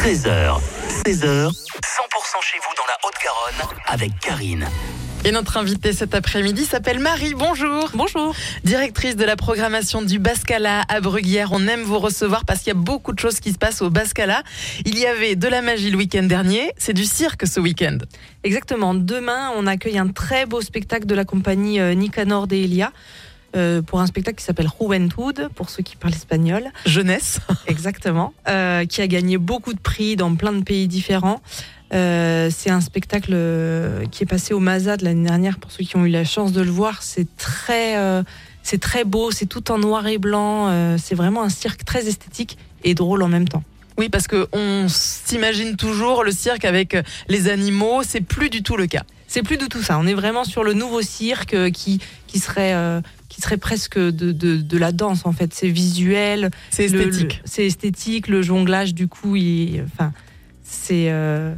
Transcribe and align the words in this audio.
13h, 0.00 0.58
16h, 1.04 1.50
100% 1.50 1.52
chez 2.40 2.56
vous 2.56 2.74
dans 2.74 2.86
la 2.88 2.96
Haute-Garonne 3.04 3.76
avec 3.86 4.18
Karine. 4.18 4.66
Et 5.26 5.30
notre 5.30 5.58
invitée 5.58 5.92
cet 5.92 6.14
après-midi 6.14 6.64
s'appelle 6.64 7.00
Marie. 7.00 7.34
Bonjour. 7.34 7.90
Bonjour. 7.92 8.34
Directrice 8.64 9.14
de 9.16 9.26
la 9.26 9.36
programmation 9.36 10.00
du 10.00 10.18
Bascala 10.18 10.84
à 10.88 11.02
Bruguière. 11.02 11.50
On 11.52 11.68
aime 11.68 11.82
vous 11.82 11.98
recevoir 11.98 12.46
parce 12.46 12.60
qu'il 12.60 12.68
y 12.68 12.76
a 12.78 12.80
beaucoup 12.80 13.12
de 13.12 13.18
choses 13.18 13.40
qui 13.40 13.52
se 13.52 13.58
passent 13.58 13.82
au 13.82 13.90
Bascala. 13.90 14.42
Il 14.86 14.98
y 14.98 15.04
avait 15.04 15.36
de 15.36 15.48
la 15.48 15.60
magie 15.60 15.90
le 15.90 15.98
week-end 15.98 16.22
dernier. 16.22 16.72
C'est 16.78 16.94
du 16.94 17.04
cirque 17.04 17.46
ce 17.46 17.60
week-end. 17.60 17.98
Exactement. 18.42 18.94
Demain, 18.94 19.52
on 19.54 19.66
accueille 19.66 19.98
un 19.98 20.08
très 20.08 20.46
beau 20.46 20.62
spectacle 20.62 21.04
de 21.04 21.14
la 21.14 21.26
compagnie 21.26 21.78
euh, 21.78 21.92
Nicanor 21.92 22.46
de 22.46 22.56
Elia. 22.56 22.90
Euh, 23.56 23.82
pour 23.82 24.00
un 24.00 24.06
spectacle 24.06 24.38
qui 24.38 24.44
s'appelle 24.44 24.68
Juventud, 24.80 25.48
pour 25.54 25.70
ceux 25.70 25.82
qui 25.82 25.96
parlent 25.96 26.14
espagnol. 26.14 26.64
Jeunesse. 26.86 27.40
Exactement. 27.66 28.32
Euh, 28.48 28.84
qui 28.86 29.00
a 29.02 29.06
gagné 29.06 29.38
beaucoup 29.38 29.72
de 29.74 29.80
prix 29.80 30.16
dans 30.16 30.34
plein 30.34 30.52
de 30.52 30.62
pays 30.62 30.88
différents. 30.88 31.40
Euh, 31.92 32.50
c'est 32.52 32.70
un 32.70 32.80
spectacle 32.80 33.32
euh, 33.34 34.06
qui 34.06 34.22
est 34.22 34.26
passé 34.26 34.54
au 34.54 34.60
Mazad 34.60 35.02
l'année 35.02 35.26
dernière. 35.26 35.58
Pour 35.58 35.72
ceux 35.72 35.84
qui 35.84 35.96
ont 35.96 36.04
eu 36.06 36.10
la 36.10 36.24
chance 36.24 36.52
de 36.52 36.60
le 36.60 36.70
voir, 36.70 37.02
c'est 37.02 37.26
très, 37.36 37.96
euh, 37.98 38.22
c'est 38.62 38.80
très 38.80 39.04
beau. 39.04 39.30
C'est 39.32 39.46
tout 39.46 39.72
en 39.72 39.78
noir 39.78 40.06
et 40.06 40.18
blanc. 40.18 40.68
euh, 40.68 40.96
c'est 40.98 41.16
vraiment 41.16 41.42
un 41.42 41.48
cirque 41.48 41.84
très 41.84 42.06
esthétique 42.06 42.58
et 42.84 42.94
drôle 42.94 43.22
en 43.22 43.28
même 43.28 43.48
temps. 43.48 43.64
Oui, 44.00 44.08
parce 44.08 44.26
que 44.26 44.48
on 44.52 44.86
s'imagine 44.88 45.76
toujours 45.76 46.24
le 46.24 46.32
cirque 46.32 46.64
avec 46.64 46.96
les 47.28 47.48
animaux. 47.48 48.00
C'est 48.02 48.22
plus 48.22 48.48
du 48.48 48.62
tout 48.62 48.78
le 48.78 48.86
cas. 48.86 49.02
C'est 49.28 49.42
plus 49.42 49.58
du 49.58 49.68
tout 49.68 49.82
ça. 49.82 49.98
On 49.98 50.06
est 50.06 50.14
vraiment 50.14 50.44
sur 50.44 50.64
le 50.64 50.72
nouveau 50.72 51.02
cirque 51.02 51.52
euh, 51.52 51.70
qui, 51.70 52.00
qui 52.26 52.38
serait. 52.38 52.72
euh, 52.74 53.02
qui 53.28 53.40
serait 53.42 53.58
presque 53.58 53.96
de, 53.98 54.10
de, 54.32 54.56
de 54.56 54.78
la 54.78 54.90
danse 54.90 55.24
en 55.26 55.32
fait. 55.32 55.52
C'est 55.54 55.68
visuel, 55.68 56.50
C'est 56.70 56.86
esthétique. 56.86 57.34
le- 57.42 57.42
C'est 57.44 57.66
esthétique, 57.66 58.26
le 58.26 58.42
jonglage 58.42 58.92
du 58.94 59.06
coup, 59.06 59.36
il, 59.36 59.84
enfin, 59.84 60.12
c'est 60.64 61.06
euh, 61.10 61.54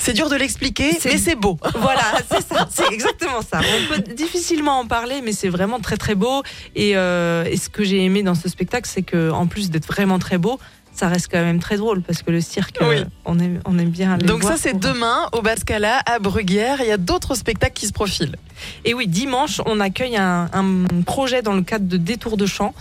C'est 0.00 0.14
dur 0.14 0.28
de 0.30 0.34
l'expliquer, 0.36 0.98
mais 1.04 1.18
c'est 1.18 1.34
beau. 1.36 1.58
voilà, 1.76 2.02
c'est 2.30 2.40
ça, 2.46 2.66
c'est 2.70 2.90
exactement 2.92 3.42
ça. 3.42 3.60
On 3.60 3.94
peut 3.94 4.00
difficilement 4.14 4.78
en 4.80 4.86
parler, 4.86 5.20
mais 5.22 5.32
c'est 5.32 5.50
vraiment 5.50 5.78
très 5.78 5.96
très 5.98 6.14
beau. 6.14 6.42
Et, 6.74 6.96
euh, 6.96 7.44
et 7.44 7.56
ce 7.58 7.68
que 7.68 7.84
j'ai 7.84 8.02
aimé 8.02 8.22
dans 8.22 8.34
ce 8.34 8.48
spectacle, 8.48 8.88
c'est 8.92 9.02
que 9.02 9.30
en 9.30 9.46
plus 9.46 9.70
d'être 9.70 9.86
vraiment 9.86 10.18
très 10.18 10.38
beau, 10.38 10.58
ça 10.92 11.08
reste 11.08 11.28
quand 11.30 11.42
même 11.42 11.60
très 11.60 11.76
drôle 11.76 12.02
parce 12.02 12.22
que 12.22 12.30
le 12.30 12.40
cirque, 12.40 12.78
Oui. 12.80 12.96
euh, 12.96 13.04
on 13.24 13.38
aime, 13.38 13.60
on 13.64 13.78
aime 13.78 13.90
bien. 13.90 14.14
aller 14.14 14.26
Donc 14.26 14.40
voir 14.42 14.54
ça, 14.56 14.58
c'est 14.60 14.78
demain 14.78 15.28
au 15.32 15.40
Bascala 15.42 16.00
à 16.06 16.18
Bruguière. 16.18 16.78
Il 16.80 16.86
y 16.88 16.92
a 16.92 16.96
d'autres 16.96 17.34
spectacles 17.34 17.74
qui 17.74 17.86
se 17.86 17.92
profilent. 17.92 18.36
Et 18.84 18.92
oui, 18.94 19.06
dimanche, 19.06 19.60
on 19.66 19.80
accueille 19.80 20.16
un, 20.16 20.48
un 20.52 21.02
projet 21.06 21.42
dans 21.42 21.52
le 21.54 21.62
cadre 21.62 21.86
de 21.86 21.96
Détour 21.96 22.36
de 22.36 22.46
Champ. 22.46 22.74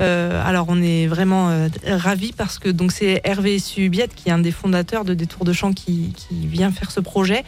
Euh, 0.00 0.42
alors, 0.44 0.66
on 0.68 0.82
est 0.82 1.06
vraiment 1.06 1.50
euh, 1.50 1.68
ravis 1.86 2.32
parce 2.32 2.58
que 2.58 2.68
c'est 2.90 3.20
Hervé 3.24 3.58
Subiette 3.58 4.14
qui 4.14 4.28
est 4.28 4.32
un 4.32 4.38
des 4.38 4.50
fondateurs 4.50 5.04
de 5.04 5.14
Détour 5.14 5.44
de 5.44 5.52
Champ 5.52 5.72
qui, 5.72 6.12
vient 6.30 6.70
faire 6.70 6.90
ce 6.90 7.00
projet 7.00 7.44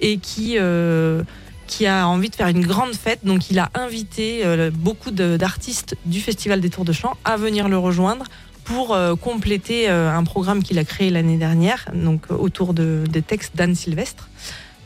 et 0.00 0.18
qui 0.18 0.56
euh, 0.58 1.22
qui 1.66 1.86
a 1.86 2.08
envie 2.08 2.30
de 2.30 2.34
faire 2.34 2.48
une 2.48 2.66
grande 2.66 2.94
fête. 2.94 3.20
Donc, 3.24 3.50
il 3.50 3.58
a 3.58 3.70
invité 3.74 4.42
beaucoup 4.72 5.12
d'artistes 5.12 5.96
du 6.04 6.20
Festival 6.20 6.60
Détour 6.60 6.84
de 6.84 6.92
Champ 6.92 7.16
à 7.24 7.36
venir 7.36 7.68
le 7.68 7.78
rejoindre 7.78 8.24
pour 8.64 8.96
compléter 9.20 9.88
un 9.88 10.24
programme 10.24 10.64
qu'il 10.64 10.80
a 10.80 10.84
créé 10.84 11.10
l'année 11.10 11.36
dernière, 11.36 11.86
donc 11.94 12.22
autour 12.30 12.74
de, 12.74 13.04
des 13.08 13.22
textes 13.22 13.56
d'Anne 13.56 13.76
Sylvestre. 13.76 14.28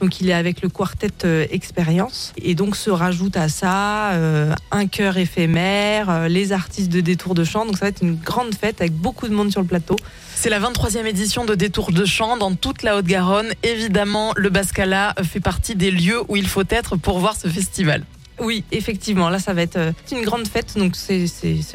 Donc 0.01 0.21
il 0.21 0.29
est 0.29 0.35
avec 0.35 0.63
le 0.63 0.69
quartet 0.69 1.09
euh, 1.25 1.47
Expérience 1.51 2.33
et 2.37 2.55
donc 2.55 2.77
se 2.77 2.91
rajoute 2.91 3.37
à 3.37 3.49
ça 3.49 4.13
euh, 4.13 4.55
un 4.71 4.87
chœur 4.87 5.17
éphémère, 5.17 6.11
euh, 6.11 6.29
les 6.29 6.53
artistes 6.53 6.91
de 6.91 7.01
détour 7.01 7.35
de 7.35 7.45
chant. 7.45 7.65
Donc 7.65 7.79
ça 7.79 7.87
va 7.87 7.89
être 7.89 8.03
une 8.03 8.17
grande 8.17 8.55
fête 8.55 8.81
avec 8.81 8.93
beaucoup 8.93 9.29
de 9.29 9.35
monde 9.35 9.51
sur 9.51 9.61
le 9.61 9.67
plateau. 9.67 9.97
C'est 10.35 10.51
la 10.51 10.61
23e 10.61 11.07
édition 11.07 11.45
de 11.45 11.55
Détour 11.55 11.93
de 11.93 12.05
Chant 12.05 12.37
dans 12.37 12.55
toute 12.55 12.83
la 12.83 12.99
Haute-Garonne. 12.99 13.53
Évidemment, 13.63 14.33
le 14.37 14.51
Bascala 14.51 15.15
fait 15.23 15.41
partie 15.41 15.75
des 15.75 15.91
lieux 15.91 16.21
où 16.29 16.37
il 16.37 16.47
faut 16.47 16.65
être 16.69 16.97
pour 16.97 17.19
voir 17.19 17.35
ce 17.37 17.49
festival. 17.49 18.03
Oui, 18.41 18.65
effectivement, 18.73 19.29
là 19.29 19.39
ça 19.39 19.53
va 19.55 19.63
être 19.63 19.77
euh, 19.77 19.93
une 20.13 20.23
grande 20.25 20.47
fête. 20.49 20.77
Donc 20.77 20.97
c'est 20.97 21.27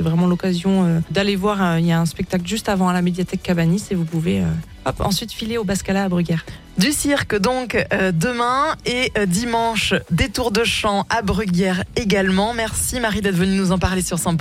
vraiment 0.02 0.28
l'occasion 0.28 0.86
euh, 0.86 1.00
d'aller 1.10 1.36
voir. 1.36 1.64
euh, 1.64 1.80
Il 1.80 1.86
y 1.86 1.92
a 1.92 2.00
un 2.00 2.06
spectacle 2.06 2.46
juste 2.48 2.70
avant 2.70 2.90
à 2.90 2.94
la 2.94 3.02
médiathèque 3.02 3.42
Cabanis 3.44 3.84
et 3.92 3.96
vous 3.96 4.06
pouvez 4.06 4.44
hop, 4.86 4.96
ensuite 5.00 5.32
filer 5.32 5.58
au 5.58 5.64
Bascala 5.64 6.04
à 6.04 6.10
Bruguière. 6.10 6.46
Du 6.78 6.94
cirque 6.94 7.36
donc 7.38 7.76
demain 8.14 8.76
et 8.86 9.12
euh, 9.18 9.26
dimanche, 9.26 9.94
Détour 10.12 10.52
de 10.52 10.64
Chant 10.64 11.06
à 11.10 11.22
Bruguière 11.22 11.84
également. 11.98 12.54
Merci 12.54 13.02
Marie 13.02 13.20
d'être 13.22 13.36
venue 13.36 13.58
nous 13.58 13.72
en 13.74 13.80
parler 13.80 14.02
sur 14.02 14.18
100%. 14.18 14.38